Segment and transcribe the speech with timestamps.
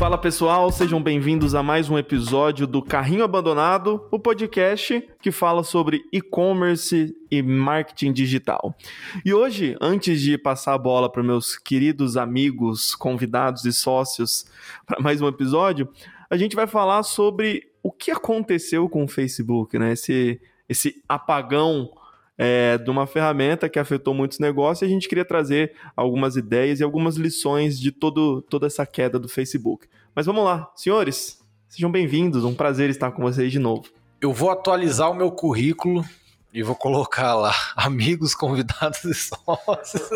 [0.00, 5.62] Fala pessoal, sejam bem-vindos a mais um episódio do Carrinho Abandonado, o podcast que fala
[5.62, 8.74] sobre e-commerce e marketing digital.
[9.26, 14.46] E hoje, antes de passar a bola para meus queridos amigos, convidados e sócios
[14.86, 15.86] para mais um episódio,
[16.30, 19.92] a gente vai falar sobre o que aconteceu com o Facebook, né?
[19.92, 21.90] Esse, esse apagão
[22.42, 26.80] é, de uma ferramenta que afetou muitos negócios e a gente queria trazer algumas ideias
[26.80, 29.86] e algumas lições de todo, toda essa queda do Facebook.
[30.14, 33.84] Mas vamos lá, senhores, sejam bem-vindos, um prazer estar com vocês de novo.
[34.22, 36.02] Eu vou atualizar o meu currículo
[36.50, 40.08] e vou colocar lá amigos, convidados e sócios.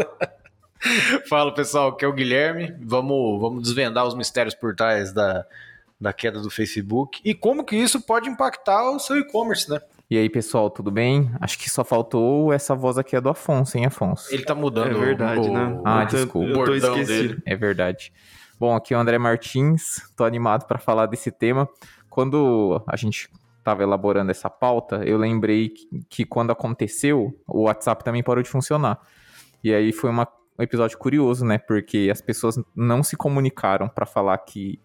[1.29, 2.75] Fala pessoal, aqui é o Guilherme.
[2.81, 5.45] Vamos, vamos desvendar os mistérios por trás da,
[6.01, 9.79] da queda do Facebook e como que isso pode impactar o seu e-commerce, né?
[10.15, 11.29] E aí, pessoal, tudo bem?
[11.41, 14.33] Acho que só faltou essa voz aqui é do Afonso, hein, Afonso?
[14.33, 14.93] Ele tá mudando.
[14.93, 15.81] É verdade, o, né?
[15.85, 16.47] Ah, Eu tô- desculpa.
[16.47, 17.29] Eu tô bordão esquecido.
[17.31, 17.43] dele.
[17.45, 18.13] É verdade.
[18.61, 21.69] Bom, aqui é o André Martins, tô animado para falar desse tema.
[22.09, 28.05] Quando a gente estava elaborando essa pauta, eu lembrei que, que quando aconteceu, o WhatsApp
[28.05, 29.01] também parou de funcionar.
[29.65, 31.59] E aí foi uma- um episódio curioso, né?
[31.59, 34.79] Porque as pessoas não se comunicaram para falar que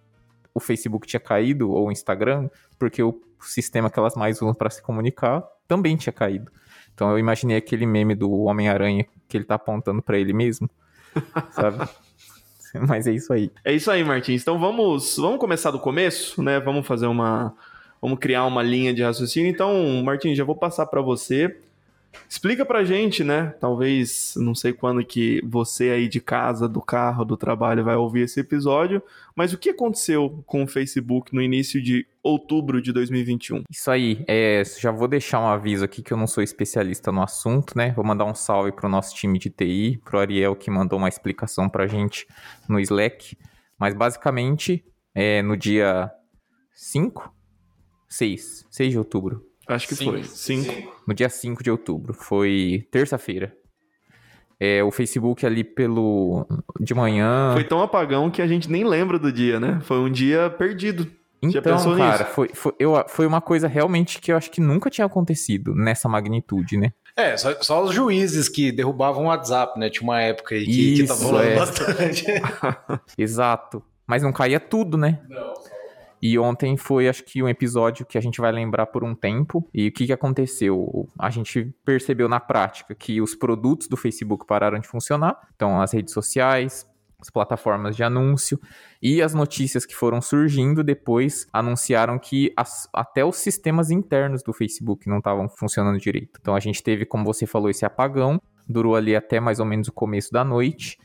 [0.55, 4.69] o Facebook tinha caído ou o Instagram, porque o sistema que elas mais usam para
[4.69, 6.51] se comunicar também tinha caído.
[6.93, 10.69] Então eu imaginei aquele meme do Homem-Aranha que ele tá apontando para ele mesmo,
[11.51, 11.87] sabe?
[12.87, 13.51] Mas é isso aí.
[13.63, 14.41] É isso aí, Martins.
[14.41, 16.59] Então vamos, vamos começar do começo, né?
[16.59, 17.55] Vamos fazer uma,
[18.01, 19.49] vamos criar uma linha de raciocínio.
[19.49, 21.57] Então, Martins, já vou passar para você.
[22.27, 23.53] Explica pra gente, né?
[23.59, 28.21] Talvez, não sei quando que você aí de casa, do carro, do trabalho vai ouvir
[28.21, 29.01] esse episódio,
[29.35, 33.63] mas o que aconteceu com o Facebook no início de outubro de 2021?
[33.69, 37.21] Isso aí, é, já vou deixar um aviso aqui que eu não sou especialista no
[37.21, 37.91] assunto, né?
[37.95, 41.69] Vou mandar um salve pro nosso time de TI, pro Ariel que mandou uma explicação
[41.69, 42.27] pra gente
[42.67, 43.37] no Slack.
[43.77, 44.83] Mas basicamente,
[45.15, 46.11] é, no dia
[46.73, 47.33] 5?
[48.07, 49.48] 6, 6 de outubro.
[49.69, 50.11] Acho que Cinco.
[50.11, 50.23] foi.
[50.23, 50.93] Cinco.
[51.07, 53.55] No dia 5 de outubro, foi terça-feira.
[54.59, 56.45] É, o Facebook ali pelo.
[56.79, 57.51] de manhã.
[57.53, 59.79] Foi tão apagão que a gente nem lembra do dia, né?
[59.83, 61.07] Foi um dia perdido.
[61.41, 62.33] Então, cara, nisso?
[62.33, 66.09] foi, foi, eu, foi uma coisa realmente que eu acho que nunca tinha acontecido nessa
[66.09, 66.91] magnitude, né?
[67.15, 69.89] É, só, só os juízes que derrubavam o WhatsApp, né?
[69.89, 71.55] Tinha uma época aí que, que tava Isso, rolando é.
[71.55, 72.25] bastante.
[73.17, 73.81] Exato.
[74.05, 75.19] Mas não caía tudo, né?
[76.21, 79.67] E ontem foi, acho que, um episódio que a gente vai lembrar por um tempo.
[79.73, 81.07] E o que, que aconteceu?
[81.17, 85.37] A gente percebeu na prática que os produtos do Facebook pararam de funcionar.
[85.55, 86.87] Então, as redes sociais,
[87.21, 88.59] as plataformas de anúncio
[89.01, 94.53] e as notícias que foram surgindo depois anunciaram que as- até os sistemas internos do
[94.53, 96.39] Facebook não estavam funcionando direito.
[96.41, 98.41] Então, a gente teve, como você falou, esse apagão.
[98.67, 100.97] Durou ali até mais ou menos o começo da noite.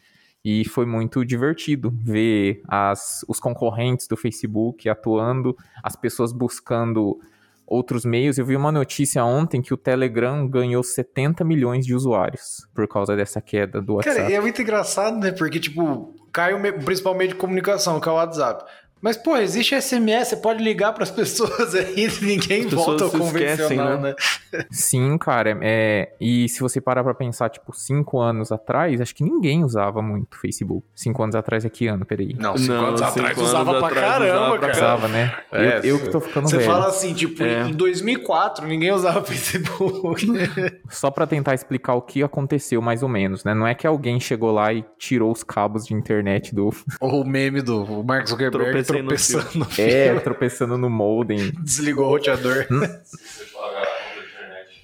[0.45, 7.19] E foi muito divertido ver as, os concorrentes do Facebook atuando, as pessoas buscando
[7.67, 8.39] outros meios.
[8.39, 13.17] Eu vi uma notícia ontem que o Telegram ganhou 70 milhões de usuários por causa
[13.17, 14.17] dessa queda do WhatsApp.
[14.17, 15.33] Cara, é muito engraçado, né?
[15.33, 18.65] Porque, tipo, cai o principal meio de comunicação, que é o WhatsApp.
[19.01, 24.01] Mas, pô, existe SMS, você pode ligar pras pessoas aí, ninguém As volta ao convencional,
[24.01, 24.15] né?
[24.53, 24.65] né?
[24.71, 25.59] Sim, cara.
[25.61, 30.01] É, e se você parar pra pensar, tipo, cinco anos atrás, acho que ninguém usava
[30.01, 30.87] muito Facebook.
[30.95, 32.07] Cinco anos atrás é que ano?
[32.07, 32.35] Peraí.
[32.39, 34.73] Não, cinco Não, anos cinco atrás anos usava pra atrás caramba, usava cara.
[34.73, 35.37] Usava, né?
[35.53, 36.71] É, eu, eu que tô ficando Você velho.
[36.71, 37.69] fala assim, tipo, É.
[37.69, 40.27] em 2004 ninguém usava Facebook.
[40.89, 43.53] Só pra tentar explicar o que aconteceu mais ou menos, né?
[43.53, 47.27] Não é que alguém chegou lá e tirou os cabos de internet do Ou o
[47.29, 52.09] meme do o Mark Zuckerberg Tropecei no tropeçando no É, tropeçando no modem, desligou o
[52.11, 52.67] roteador.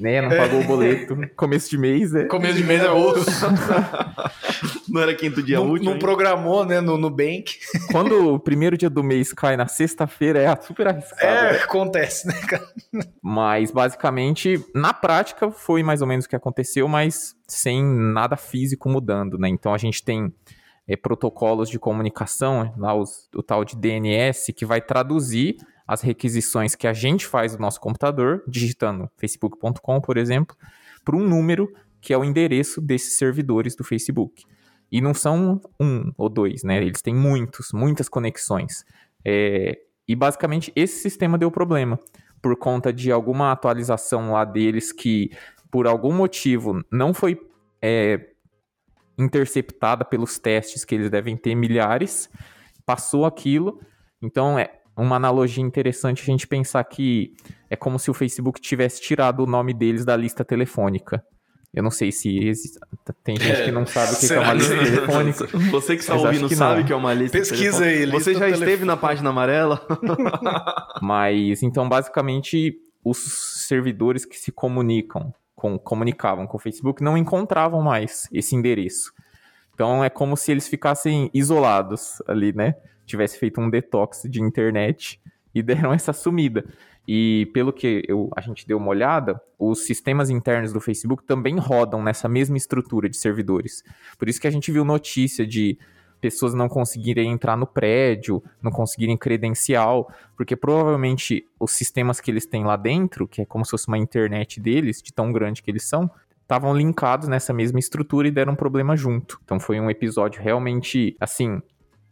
[0.00, 0.22] né?
[0.22, 1.16] Não pagou o boleto.
[1.36, 2.24] Começo de mês, né?
[2.24, 3.26] Começo de mês é osso.
[4.88, 5.84] Não era quinto dia não, útil?
[5.84, 5.98] não hein?
[6.00, 7.58] programou, né, no Nubank.
[7.92, 11.22] Quando o primeiro dia do mês cai na sexta-feira, é super arriscado.
[11.22, 11.58] É, né?
[11.62, 12.66] acontece, né, cara?
[13.22, 18.88] Mas, basicamente, na prática, foi mais ou menos o que aconteceu, mas sem nada físico
[18.88, 19.48] mudando, né?
[19.48, 20.32] Então, a gente tem
[20.90, 25.56] é, protocolos de comunicação, lá os- o tal de DNS, que vai traduzir
[25.86, 30.56] as requisições que a gente faz do nosso computador, digitando facebook.com, por exemplo,
[31.04, 34.44] para um número que é o endereço desses servidores do Facebook.
[34.90, 36.82] E não são um ou dois, né?
[36.82, 38.84] Eles têm muitos, muitas conexões.
[39.24, 39.78] É,
[40.08, 42.00] e basicamente esse sistema deu problema
[42.42, 45.30] por conta de alguma atualização lá deles que,
[45.70, 47.38] por algum motivo, não foi
[47.80, 48.29] é,
[49.20, 52.28] interceptada pelos testes que eles devem ter milhares,
[52.84, 53.80] passou aquilo.
[54.22, 57.32] Então é uma analogia interessante a gente pensar que
[57.68, 61.22] é como se o Facebook tivesse tirado o nome deles da lista telefônica.
[61.72, 62.80] Eu não sei se existe.
[63.22, 65.46] Tem gente que não sabe o que, que é uma lista telefônica.
[65.70, 68.40] Você que está ouvindo que sabe que é uma lista Pesquisa aí, lista Você já
[68.40, 68.64] telefone.
[68.64, 69.80] esteve na página amarela?
[71.00, 72.74] Mas, então, basicamente,
[73.04, 73.18] os
[73.68, 79.12] servidores que se comunicam, com, comunicavam com o Facebook não encontravam mais esse endereço.
[79.74, 82.76] Então, é como se eles ficassem isolados ali, né?
[83.04, 85.20] Tivesse feito um detox de internet
[85.54, 86.64] e deram essa sumida.
[87.06, 91.58] E pelo que eu, a gente deu uma olhada, os sistemas internos do Facebook também
[91.58, 93.82] rodam nessa mesma estrutura de servidores.
[94.18, 95.78] Por isso que a gente viu notícia de
[96.20, 102.46] pessoas não conseguirem entrar no prédio, não conseguirem credencial, porque provavelmente os sistemas que eles
[102.46, 105.70] têm lá dentro, que é como se fosse uma internet deles, de tão grande que
[105.70, 106.10] eles são,
[106.42, 109.40] estavam linkados nessa mesma estrutura e deram um problema junto.
[109.44, 111.62] Então foi um episódio realmente, assim,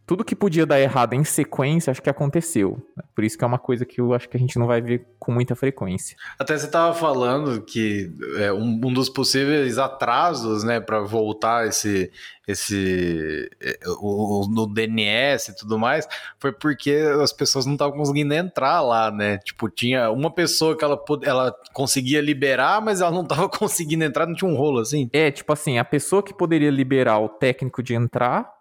[0.09, 2.83] tudo que podia dar errado em sequência, acho que aconteceu.
[3.13, 5.05] Por isso que é uma coisa que eu acho que a gente não vai ver
[5.19, 6.17] com muita frequência.
[6.39, 12.11] Até você estava falando que é, um, um, dos possíveis atrasos, né, para voltar esse,
[12.47, 16.07] esse é, o, no DNS e tudo mais,
[16.39, 16.91] foi porque
[17.21, 19.37] as pessoas não estavam conseguindo entrar lá, né?
[19.37, 24.25] Tipo, tinha uma pessoa que ela, ela conseguia liberar, mas ela não estava conseguindo entrar,
[24.25, 25.07] não tinha um rolo assim.
[25.13, 28.57] É, tipo assim, a pessoa que poderia liberar o técnico de entrar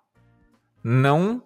[0.89, 1.43] não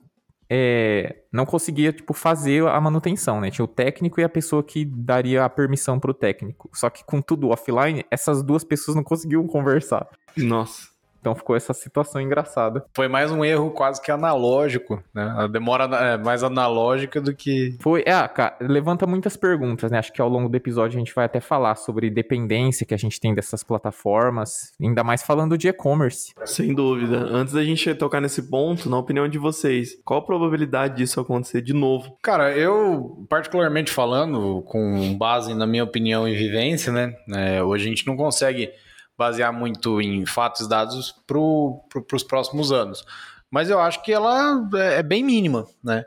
[0.49, 3.51] é, não conseguia tipo fazer a manutenção, né?
[3.51, 6.71] Tinha o técnico e a pessoa que daria a permissão para o técnico.
[6.75, 10.07] Só que com tudo offline, essas duas pessoas não conseguiam conversar.
[10.37, 10.92] Nossa.
[11.23, 12.85] Então ficou essa situação engraçada.
[12.93, 15.33] Foi mais um erro quase que analógico, né?
[15.39, 17.77] A demora é mais analógica do que.
[17.81, 19.99] Foi, é, cara, levanta muitas perguntas, né?
[19.99, 22.97] Acho que ao longo do episódio a gente vai até falar sobre dependência que a
[22.97, 26.35] gente tem dessas plataformas, ainda mais falando de e-commerce.
[26.45, 27.19] Sem dúvida.
[27.19, 31.63] Antes da gente tocar nesse ponto, na opinião de vocês, qual a probabilidade disso acontecer
[31.63, 32.17] de novo?
[32.21, 37.15] Cara, eu, particularmente falando, com base na minha opinião e vivência, né?
[37.33, 38.71] É, hoje a gente não consegue
[39.23, 41.37] basear muito em fatos dados para
[41.89, 43.05] pro, os próximos anos.
[43.51, 46.05] Mas eu acho que ela é, é bem mínima, né?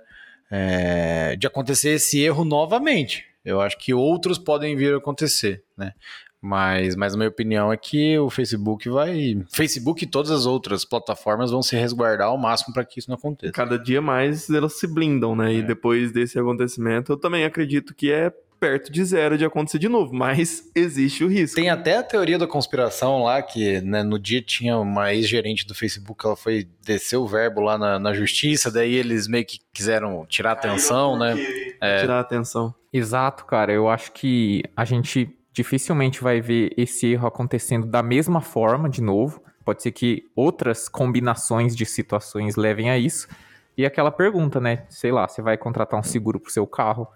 [0.51, 3.25] É, de acontecer esse erro novamente.
[3.43, 5.93] Eu acho que outros podem vir a acontecer, né?
[6.41, 9.43] Mas, mas a minha opinião é que o Facebook vai.
[9.51, 13.17] Facebook e todas as outras plataformas vão se resguardar ao máximo para que isso não
[13.17, 13.53] aconteça.
[13.53, 15.53] Cada dia mais elas se blindam, né?
[15.53, 15.55] É.
[15.57, 19.87] E depois desse acontecimento, eu também acredito que é perto de zero de acontecer de
[19.87, 21.55] novo, mas existe o risco.
[21.55, 25.75] Tem até a teoria da conspiração lá, que né, no dia tinha uma ex-gerente do
[25.75, 30.25] Facebook, ela foi descer o verbo lá na, na justiça, daí eles meio que quiseram
[30.25, 31.35] tirar atenção, né?
[31.81, 31.99] É...
[31.99, 32.73] Tirar atenção.
[32.91, 33.71] Exato, cara.
[33.71, 39.01] Eu acho que a gente dificilmente vai ver esse erro acontecendo da mesma forma de
[39.01, 39.41] novo.
[39.63, 43.27] Pode ser que outras combinações de situações levem a isso.
[43.77, 44.85] E aquela pergunta, né?
[44.89, 47.07] Sei lá, você vai contratar um seguro pro seu carro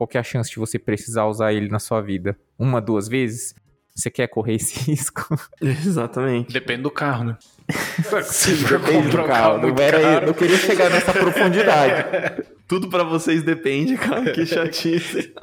[0.00, 2.34] qual que é a chance de você precisar usar ele na sua vida?
[2.58, 3.54] Uma, duas vezes?
[3.94, 5.38] Você quer correr esse risco?
[5.60, 6.54] Exatamente.
[6.54, 7.38] Depende do carro, né?
[8.22, 9.58] Se depende do carro.
[9.58, 12.44] Não, era, não queria chegar nessa profundidade.
[12.66, 14.32] Tudo para vocês depende, cara.
[14.32, 15.34] Que chatice.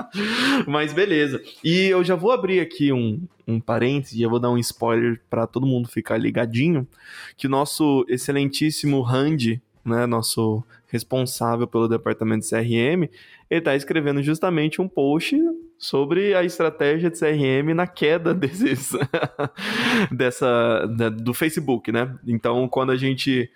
[0.66, 1.42] Mas beleza.
[1.62, 5.46] E eu já vou abrir aqui um, um parênteses, já vou dar um spoiler para
[5.46, 6.88] todo mundo ficar ligadinho,
[7.36, 13.08] que o nosso excelentíssimo Randy, né, nosso responsável pelo departamento de CRM,
[13.50, 15.36] ele está escrevendo justamente um post
[15.78, 18.92] sobre a estratégia de CRM na queda desses
[20.10, 20.86] dessa
[21.20, 22.14] do Facebook, né?
[22.26, 23.50] Então, quando a gente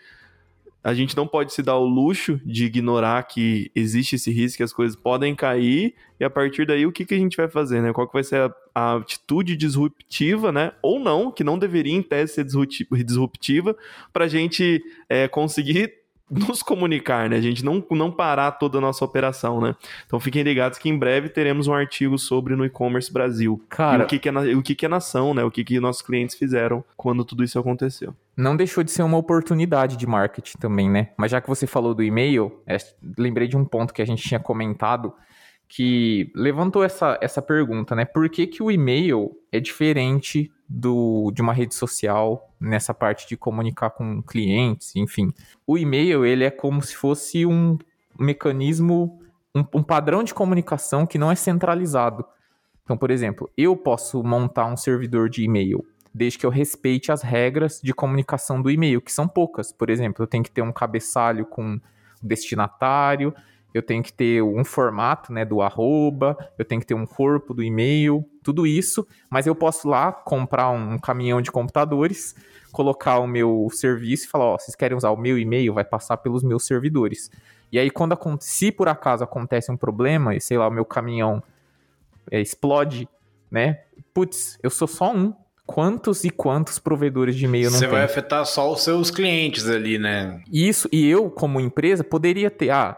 [0.85, 4.63] a gente não pode se dar o luxo de ignorar que existe esse risco, que
[4.65, 7.81] as coisas podem cair, e a partir daí o que, que a gente vai fazer,
[7.81, 7.93] né?
[7.93, 10.73] Qual que vai ser a, a atitude disruptiva, né?
[10.83, 12.47] Ou não, que não deveria em tese ser
[13.05, 13.77] disruptiva,
[14.13, 16.02] para a gente é, conseguir
[16.33, 17.37] nos comunicar, né?
[17.37, 19.77] A gente não, não parar toda a nossa operação, né?
[20.07, 23.63] Então fiquem ligados que em breve teremos um artigo sobre no e-commerce Brasil.
[23.69, 25.45] Cara, e o que, que, é, o que, que é nação, né?
[25.45, 28.15] O que, que nossos clientes fizeram quando tudo isso aconteceu.
[28.37, 31.11] Não deixou de ser uma oportunidade de marketing também, né?
[31.17, 32.79] Mas já que você falou do e-mail, é,
[33.19, 35.13] lembrei de um ponto que a gente tinha comentado
[35.75, 38.05] que levantou essa, essa pergunta, né?
[38.05, 43.39] Por que, que o e-mail é diferente do, de uma rede social nessa parte de
[43.39, 45.33] comunicar com clientes, enfim.
[45.67, 47.79] O e-mail, ele é como se fosse um
[48.19, 49.19] mecanismo,
[49.55, 52.23] um, um padrão de comunicação que não é centralizado.
[52.85, 57.23] Então, por exemplo, eu posso montar um servidor de e-mail desde que eu respeite as
[57.23, 59.73] regras de comunicação do e-mail, que são poucas.
[59.73, 61.81] Por exemplo, eu tenho que ter um cabeçalho com
[62.23, 63.35] destinatário,
[63.75, 67.55] eu tenho que ter um formato né, do arroba, eu tenho que ter um corpo
[67.55, 72.35] do e-mail, tudo isso, mas eu posso lá comprar um caminhão de computadores,
[72.71, 76.17] colocar o meu serviço e falar, ó, vocês querem usar o meu e-mail, vai passar
[76.19, 77.31] pelos meus servidores.
[77.71, 81.43] E aí, quando se por acaso acontece um problema, e sei lá, o meu caminhão
[82.31, 83.09] é, explode,
[83.51, 83.81] né?
[84.13, 85.35] Putz, eu sou só um.
[85.65, 87.95] quantos e quantos provedores de e-mail não Você tem?
[87.95, 90.43] vai afetar só os seus clientes ali, né?
[90.53, 92.97] Isso, e eu, como empresa, poderia ter, ah,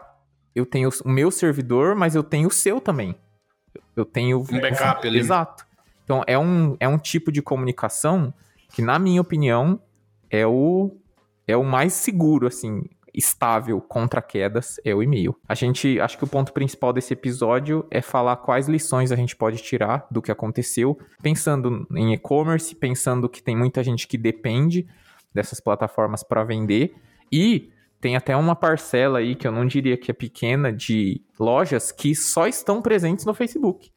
[0.55, 3.15] eu tenho o meu servidor, mas eu tenho o seu também.
[3.95, 4.39] Eu tenho...
[4.39, 5.19] Um backup ali.
[5.19, 5.65] Exato.
[6.03, 8.33] Então, é um, é um tipo de comunicação
[8.73, 9.81] que, na minha opinião,
[10.29, 10.95] é o,
[11.47, 12.83] é o mais seguro, assim,
[13.13, 15.35] estável contra quedas, é o e-mail.
[15.47, 19.35] A gente, acho que o ponto principal desse episódio é falar quais lições a gente
[19.35, 24.87] pode tirar do que aconteceu, pensando em e-commerce, pensando que tem muita gente que depende
[25.33, 26.93] dessas plataformas para vender
[27.31, 27.69] e
[28.01, 32.13] tem até uma parcela aí que eu não diria que é pequena de lojas que
[32.15, 33.91] só estão presentes no Facebook,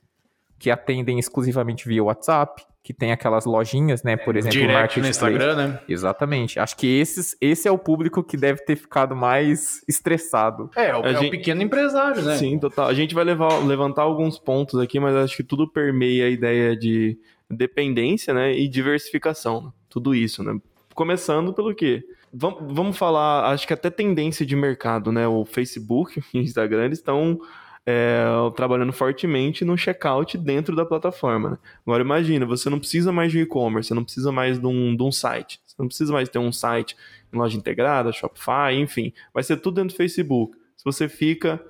[0.59, 5.07] que atendem exclusivamente via WhatsApp, que tem aquelas lojinhas, né, por exemplo, o Direct no.
[5.09, 5.81] Instagram, né?
[5.87, 6.59] Exatamente.
[6.59, 10.71] Acho que esses, esse é o público que deve ter ficado mais estressado.
[10.75, 12.37] É, o, é o gente- pequeno empresário, né?
[12.39, 12.87] Sim, total.
[12.89, 16.75] A gente vai levar- levantar alguns pontos aqui, mas acho que tudo permeia a ideia
[16.75, 17.19] de
[17.51, 19.71] dependência, né, e diversificação.
[19.89, 20.59] Tudo isso, né?
[20.95, 22.03] Começando pelo quê?
[22.33, 25.27] Vamos, vamos falar, acho que até tendência de mercado, né?
[25.27, 27.41] O Facebook e o Instagram, estão
[27.87, 31.51] é, trabalhando fortemente no checkout dentro da plataforma.
[31.51, 31.59] né?
[31.87, 35.03] Agora imagina, você não precisa mais de e-commerce, você não precisa mais de um, de
[35.03, 36.95] um site, você não precisa mais ter um site
[37.33, 40.55] em loja integrada, Shopify, enfim, vai ser tudo dentro do Facebook.
[40.77, 41.61] Se você fica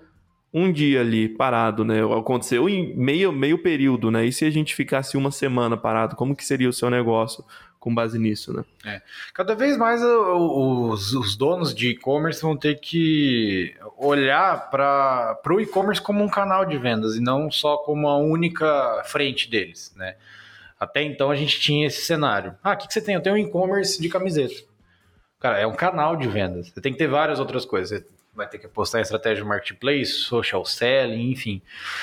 [0.53, 2.01] um dia ali parado, né?
[2.03, 4.25] Aconteceu em meio, meio período, né?
[4.25, 7.45] E se a gente ficasse uma semana parado, como que seria o seu negócio
[7.79, 8.65] com base nisso, né?
[9.33, 16.01] Cada vez mais os, os donos de e-commerce vão ter que olhar para o e-commerce
[16.03, 20.17] como um canal de vendas e não só como a única frente deles, né?
[20.81, 22.55] Até então a gente tinha esse cenário.
[22.63, 23.15] Ah, o que, que você tem?
[23.15, 24.55] Eu tenho um e-commerce de camiseta.
[25.41, 26.69] Cara, é um canal de vendas.
[26.69, 28.01] Você tem que ter várias outras coisas.
[28.01, 28.07] Você
[28.39, 31.61] vai ter que apostar em estratégia de marketplace, social selling, enfim.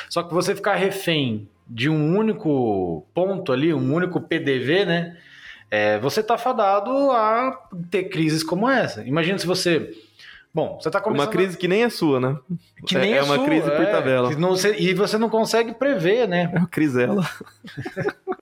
[0.09, 5.17] Só que você ficar refém de um único ponto ali, um único PDV, né?
[5.71, 9.01] É, você tá fadado a ter crises como essa.
[9.03, 9.91] Imagina se você.
[10.53, 11.25] Bom, você tá começando.
[11.27, 12.37] Uma crise que nem é sua, né?
[12.85, 14.31] que é- nem é a uma sua, crise por é, tabela.
[14.35, 16.51] não- você- e você não consegue prever, né?
[16.53, 17.23] É uma crisela.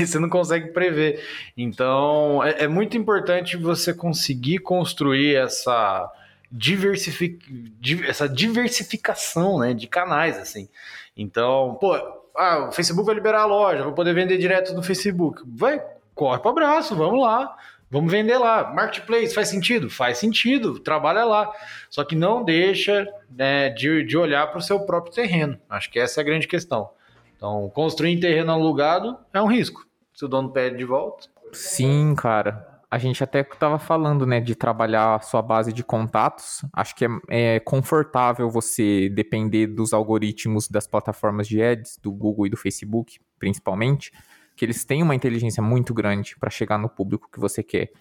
[0.00, 1.22] E você não consegue prever.
[1.56, 6.10] Então, é, é muito importante você conseguir construir essa,
[6.50, 7.38] diversifi-
[7.78, 10.68] di- essa diversificação né, de canais, assim.
[11.16, 11.94] Então, pô,
[12.36, 15.42] ah, o Facebook vai liberar a loja, vou poder vender direto no Facebook.
[15.46, 15.82] Vai,
[16.14, 17.56] corre para abraço, vamos lá.
[17.92, 18.72] Vamos vender lá.
[18.72, 19.90] Marketplace faz sentido?
[19.90, 21.50] Faz sentido, trabalha lá.
[21.88, 25.58] Só que não deixa né, de, de olhar para o seu próprio terreno.
[25.68, 26.90] Acho que essa é a grande questão.
[27.36, 29.84] Então, construir em terreno alugado é um risco.
[30.14, 31.26] Se o dono pede de volta.
[31.52, 32.69] Sim, cara.
[32.90, 36.64] A gente até tava falando, né, de trabalhar a sua base de contatos.
[36.72, 42.48] Acho que é, é confortável você depender dos algoritmos das plataformas de ads, do Google
[42.48, 44.10] e do Facebook, principalmente,
[44.56, 47.92] que eles têm uma inteligência muito grande para chegar no público que você quer.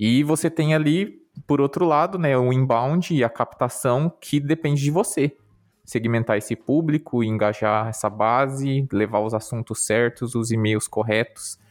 [0.00, 4.82] E você tem ali, por outro lado, né, o inbound e a captação que depende
[4.82, 5.36] de você.
[5.84, 11.62] Segmentar esse público, engajar essa base, levar os assuntos certos, os e-mails corretos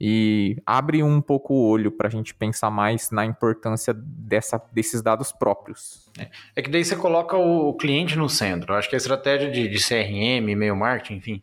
[0.00, 5.02] e abre um pouco o olho para a gente pensar mais na importância dessa, desses
[5.02, 6.10] dados próprios.
[6.56, 8.72] É que daí você coloca o cliente no centro.
[8.72, 11.42] Eu acho que a estratégia de, de CRM, e-mail marketing, enfim,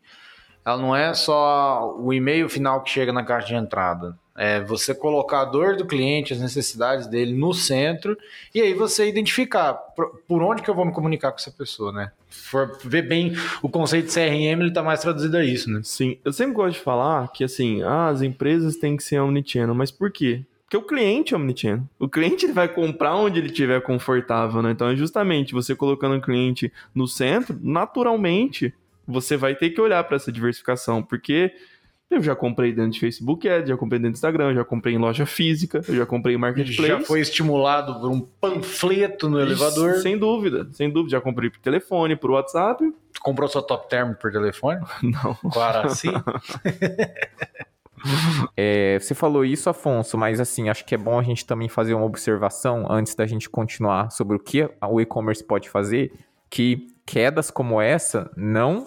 [0.66, 4.18] ela não é só o e-mail final que chega na caixa de entrada.
[4.38, 8.16] É você colocar a dor do cliente, as necessidades dele no centro
[8.54, 12.12] e aí você identificar por, onde que eu vou me comunicar com essa pessoa, né?
[12.30, 15.82] For ver bem o conceito de CRM, ele tá mais traduzido a isso, né?
[15.84, 19.74] Sim, eu sempre gosto de falar que assim, ah, as empresas têm que ser omnichannel,
[19.74, 20.46] mas por quê?
[20.66, 21.86] Porque o cliente é omnichannel.
[21.98, 24.72] O cliente ele vai comprar onde ele estiver confortável, né?
[24.72, 28.72] Então é justamente você colocando o cliente no centro, naturalmente
[29.08, 31.54] você vai ter que olhar para essa diversificação, porque
[32.10, 34.98] eu já comprei dentro de Facebook Ads, já comprei dentro do Instagram, já comprei em
[34.98, 36.88] loja física, eu já comprei em Marketplace.
[36.88, 39.96] Já foi estimulado por um panfleto no elevador.
[39.96, 41.18] Sem dúvida, sem dúvida.
[41.18, 42.84] Já comprei por telefone, por WhatsApp.
[43.22, 44.80] Comprou sua top term por telefone?
[45.04, 45.36] Não.
[45.52, 46.10] Claro, assim.
[48.56, 51.96] É, você falou isso, Afonso, mas assim, acho que é bom a gente também fazer
[51.96, 56.14] uma observação antes da gente continuar sobre o que o e-commerce pode fazer,
[56.50, 58.84] que quedas como essa não,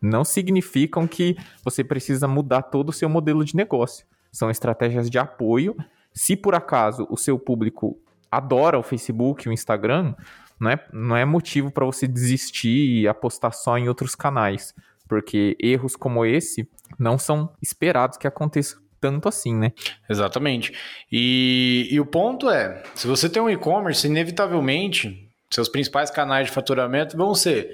[0.00, 4.06] não significam que você precisa mudar todo o seu modelo de negócio.
[4.30, 5.76] São estratégias de apoio.
[6.14, 7.98] Se por acaso o seu público
[8.30, 10.14] adora o Facebook, o Instagram,
[10.58, 14.72] não é, não é motivo para você desistir e apostar só em outros canais.
[15.08, 19.72] Porque erros como esse não são esperados que aconteça tanto assim, né?
[20.08, 20.72] Exatamente.
[21.10, 25.25] E, e o ponto é, se você tem um e-commerce, inevitavelmente,
[25.56, 27.70] seus principais canais de faturamento vão ser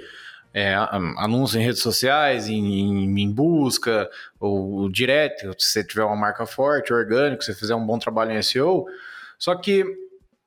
[0.54, 4.08] é, em redes sociais, em, em, em, busca,
[4.38, 8.32] ou direto, se você tiver uma marca forte, orgânico, se você fizer um bom trabalho
[8.32, 8.86] em SEO.
[9.38, 9.84] Só que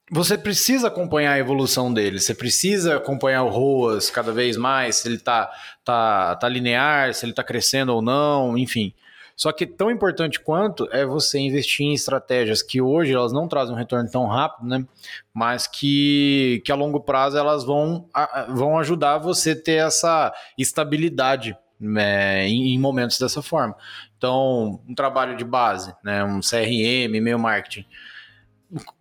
[0.10, 5.08] você precisa acompanhar a evolução dele, você precisa acompanhar o ROAS cada vez mais, se
[5.08, 5.52] ele está
[5.84, 8.94] tá, tá linear, se ele está crescendo ou não, enfim.
[9.36, 13.76] Só que tão importante quanto é você investir em estratégias que hoje elas não trazem
[13.76, 14.86] um retorno tão rápido, né?
[15.34, 18.08] Mas que, que a longo prazo elas vão,
[18.50, 23.76] vão ajudar você ter essa estabilidade né, em, momentos dessa forma.
[24.18, 26.24] Então, um trabalho de base, né?
[26.24, 27.86] Um CRM, e-mail marketing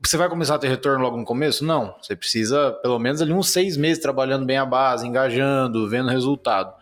[0.03, 1.65] você vai começar a ter retorno logo no começo?
[1.65, 1.95] Não.
[2.01, 6.73] Você precisa, pelo menos, ali uns seis meses trabalhando bem a base, engajando, vendo resultado.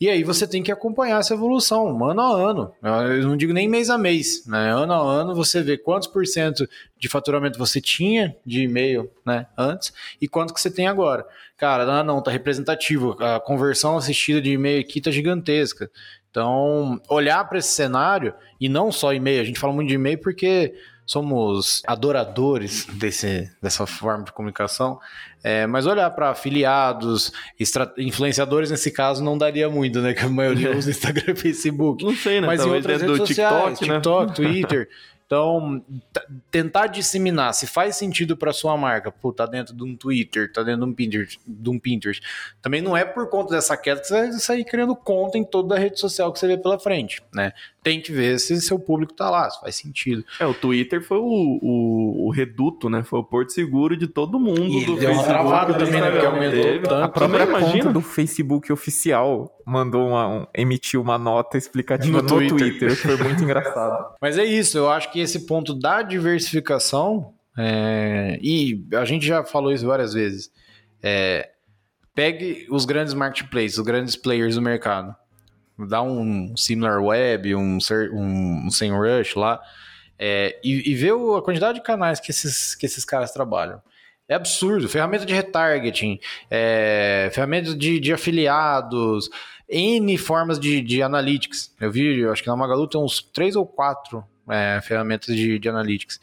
[0.00, 2.72] E aí você tem que acompanhar essa evolução, ano a ano.
[2.82, 4.72] Eu não digo nem mês a mês, né?
[4.72, 6.66] Ano a ano você vê quantos por cento
[6.98, 11.26] de faturamento você tinha de e-mail, né, antes e quanto que você tem agora.
[11.56, 13.14] Cara, não, não tá representativo.
[13.22, 15.90] A conversão assistida de e-mail aqui tá gigantesca.
[16.30, 20.16] Então, olhar para esse cenário e não só e-mail, a gente fala muito de e-mail
[20.18, 25.00] porque somos adoradores desse, dessa forma de comunicação,
[25.42, 27.32] é, mas olhar para afiliados,
[27.98, 30.12] influenciadores nesse caso não daria muito, né?
[30.12, 32.04] Que a maioria usa Instagram e Facebook.
[32.04, 32.46] Não sei, né?
[32.46, 33.94] Mas Talvez em outras redes sociais, TikTok, né?
[33.94, 34.88] TikTok, Twitter.
[35.30, 35.80] Então,
[36.50, 40.64] tentar disseminar se faz sentido para sua marca, pô, tá dentro de um Twitter, tá
[40.64, 42.20] dentro de um Pinterest, de um Pinterest.
[42.60, 45.76] Também não é por conta dessa queda que você vai sair criando conta em toda
[45.76, 47.52] a rede social que você vê pela frente, né?
[47.80, 50.24] Tem que ver se seu público tá lá, se faz sentido.
[50.40, 53.04] É, o Twitter foi o, o, o reduto, né?
[53.04, 54.80] Foi o porto seguro de todo mundo.
[54.80, 56.10] E do deu uma travada também, né?
[56.10, 57.04] Porque aumentou tanto.
[57.04, 62.28] A própria conta do Facebook oficial mandou uma, um, emitiu uma nota explicativa no, no
[62.28, 62.58] Twitter.
[62.58, 62.96] Twitter.
[62.96, 64.14] Foi muito engraçado.
[64.20, 69.44] Mas é isso, eu acho que esse ponto da diversificação, é, e a gente já
[69.44, 70.50] falou isso várias vezes,
[71.02, 71.50] é,
[72.14, 75.14] pegue os grandes marketplaces, os grandes players do mercado,
[75.88, 77.78] dá um similar web, um,
[78.12, 79.60] um, um sem rush lá,
[80.18, 83.80] é, e, e ver a quantidade de canais que esses, que esses caras trabalham.
[84.30, 84.88] É absurdo.
[84.88, 89.28] Ferramenta de retargeting, é, ferramenta de, de afiliados,
[89.68, 91.74] N formas de, de analytics.
[91.80, 95.58] Eu vi, eu acho que na Magalu tem uns três ou quatro é, ferramentas de,
[95.58, 96.20] de analytics.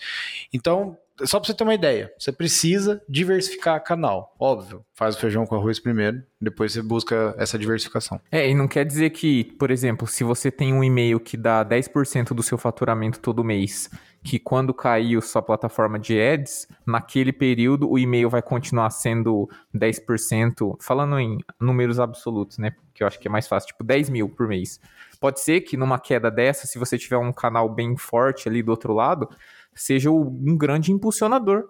[0.53, 4.35] Então, só para você ter uma ideia, você precisa diversificar canal.
[4.39, 8.19] Óbvio, faz o feijão com arroz primeiro, depois você busca essa diversificação.
[8.31, 11.65] É, e não quer dizer que, por exemplo, se você tem um e-mail que dá
[11.65, 13.89] 10% do seu faturamento todo mês,
[14.23, 20.77] que quando caiu sua plataforma de ads, naquele período o e-mail vai continuar sendo 10%,
[20.81, 22.73] falando em números absolutos, né?
[22.93, 24.79] Que eu acho que é mais fácil, tipo 10 mil por mês.
[25.19, 28.69] Pode ser que numa queda dessa, se você tiver um canal bem forte ali do
[28.69, 29.29] outro lado,
[29.77, 31.65] seja um grande impulsionador.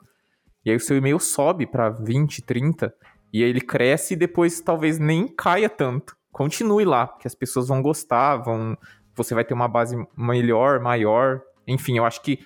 [0.65, 2.93] E aí o seu e-mail sobe para 20, 30,
[3.31, 6.15] e aí ele cresce e depois talvez nem caia tanto.
[6.31, 8.77] Continue lá, porque as pessoas vão gostar, vão,
[9.15, 11.41] você vai ter uma base melhor, maior.
[11.67, 12.39] Enfim, eu acho que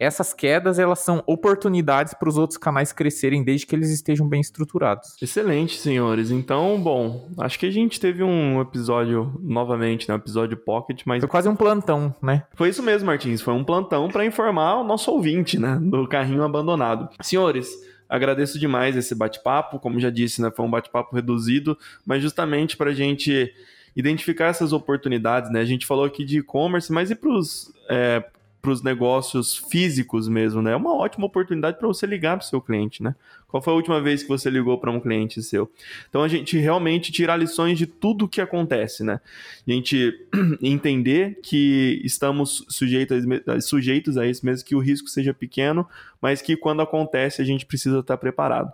[0.00, 4.40] essas quedas elas são oportunidades para os outros canais crescerem desde que eles estejam bem
[4.40, 5.14] estruturados.
[5.20, 6.30] Excelente, senhores.
[6.30, 11.20] Então, bom, acho que a gente teve um episódio novamente, né, um episódio pocket, mas
[11.20, 12.44] foi quase um plantão, né?
[12.54, 16.42] Foi isso mesmo, Martins, foi um plantão para informar o nosso ouvinte, né, do carrinho
[16.42, 17.10] abandonado.
[17.20, 17.68] Senhores,
[18.08, 22.88] agradeço demais esse bate-papo, como já disse, né, foi um bate-papo reduzido, mas justamente para
[22.88, 23.52] a gente
[23.94, 25.60] identificar essas oportunidades, né?
[25.60, 28.24] A gente falou aqui de e-commerce, mas e para os é,
[28.60, 30.72] para os negócios físicos mesmo, né?
[30.72, 33.14] É uma ótima oportunidade para você ligar para o seu cliente, né?
[33.48, 35.70] Qual foi a última vez que você ligou para um cliente seu?
[36.08, 39.20] Então a gente realmente tirar lições de tudo o que acontece, né?
[39.66, 40.14] A gente
[40.62, 45.88] entender que estamos sujeitos a, sujeitos a isso mesmo, que o risco seja pequeno,
[46.20, 48.72] mas que quando acontece a gente precisa estar preparado.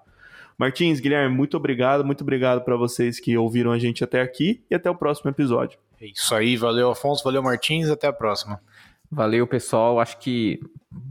[0.59, 4.75] Martins, Guilherme, muito obrigado, muito obrigado para vocês que ouviram a gente até aqui e
[4.75, 5.79] até o próximo episódio.
[6.01, 8.61] É isso aí, valeu Afonso, valeu Martins, até a próxima.
[9.11, 10.01] Valeu, pessoal.
[10.01, 10.61] Acho que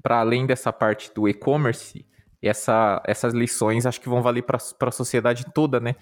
[0.02, 2.06] para além dessa parte do e-commerce,
[2.42, 5.96] essa, essas lições acho que vão valer para a sociedade toda, né?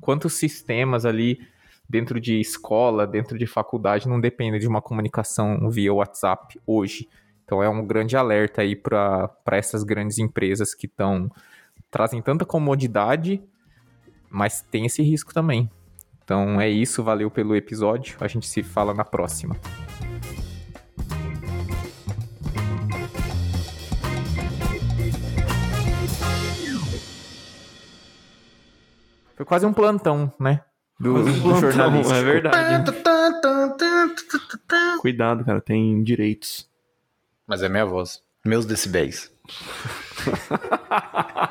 [0.00, 1.40] Quantos sistemas ali
[1.88, 7.08] dentro de escola, dentro de faculdade, não dependem de uma comunicação via WhatsApp hoje.
[7.44, 11.30] Então é um grande alerta aí para essas grandes empresas que estão
[11.90, 13.42] trazem tanta comodidade,
[14.30, 15.70] mas tem esse risco também.
[16.22, 18.16] Então é isso, valeu pelo episódio.
[18.20, 19.56] A gente se fala na próxima.
[29.38, 30.62] Foi quase um plantão, né?
[30.98, 32.16] Do, um do plantão, jornalista.
[32.16, 32.90] É verdade.
[35.00, 36.68] Cuidado, cara, tem direitos.
[37.46, 38.20] Mas é minha voz.
[38.44, 39.32] Meus decibéis.